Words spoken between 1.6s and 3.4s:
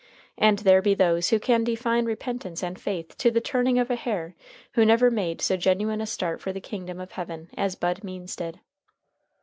define repentance and faith to the